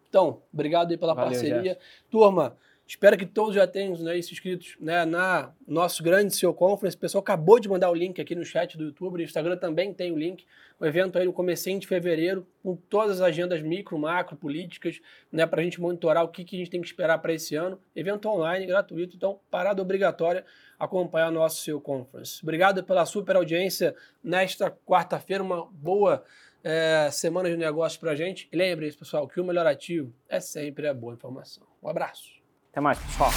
Então, 0.09 0.41
obrigado 0.51 0.91
aí 0.91 0.97
pela 0.97 1.13
Valeu, 1.13 1.31
parceria. 1.31 1.77
Turma, 2.09 2.57
Espero 2.89 3.15
que 3.15 3.25
todos 3.27 3.53
já 3.53 3.67
tenham 3.67 3.95
né, 3.99 4.19
se 4.19 4.33
inscritos 4.33 4.75
né, 4.79 5.05
na 5.05 5.53
nosso 5.67 6.01
grande 6.01 6.35
CEO 6.35 6.55
Conference. 6.55 6.97
O 6.97 6.99
pessoal 6.99 7.21
acabou 7.21 7.59
de 7.59 7.69
mandar 7.69 7.91
o 7.91 7.93
link 7.93 8.19
aqui 8.19 8.33
no 8.33 8.43
chat 8.43 8.75
do 8.75 8.85
YouTube. 8.85 9.17
No 9.17 9.21
Instagram 9.21 9.57
também 9.57 9.93
tem 9.93 10.11
o 10.11 10.17
link. 10.17 10.43
O 10.79 10.85
evento 10.87 11.19
aí 11.19 11.23
no 11.23 11.31
comecinho 11.31 11.79
de 11.79 11.85
fevereiro, 11.85 12.47
com 12.63 12.75
todas 12.75 13.17
as 13.17 13.21
agendas 13.21 13.61
micro, 13.61 13.95
macro, 13.99 14.35
políticas, 14.35 14.99
né, 15.31 15.45
para 15.45 15.61
a 15.61 15.63
gente 15.63 15.79
monitorar 15.79 16.23
o 16.23 16.29
que, 16.29 16.43
que 16.43 16.55
a 16.55 16.59
gente 16.59 16.71
tem 16.71 16.81
que 16.81 16.87
esperar 16.87 17.19
para 17.19 17.31
esse 17.31 17.55
ano. 17.55 17.79
Evento 17.95 18.27
online, 18.27 18.65
gratuito. 18.65 19.15
Então, 19.15 19.39
parada 19.51 19.79
obrigatória 19.83 20.43
acompanhar 20.79 21.31
nosso 21.31 21.61
CEO 21.61 21.79
Conference. 21.79 22.39
Obrigado 22.41 22.83
pela 22.83 23.05
super 23.05 23.35
audiência 23.35 23.95
nesta 24.23 24.71
quarta-feira. 24.71 25.43
Uma 25.43 25.67
boa 25.67 26.23
é, 26.63 27.07
semana 27.11 27.51
de 27.51 27.55
negócios 27.55 27.99
para 27.99 28.13
a 28.13 28.15
gente. 28.15 28.49
E 28.51 28.57
lembre-se, 28.57 28.97
pessoal, 28.97 29.27
que 29.27 29.39
o 29.39 29.45
melhor 29.45 29.67
ativo 29.67 30.11
é 30.27 30.39
sempre 30.39 30.87
a 30.87 30.93
boa 30.93 31.13
informação. 31.13 31.67
Um 31.83 31.87
abraço. 31.87 32.38
Até 32.71 32.81
mais, 32.81 32.99
pessoal. 32.99 33.31